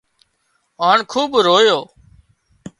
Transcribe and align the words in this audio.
هانَ 0.81 0.99
خوٻ 1.11 1.31
رويو 1.47 1.79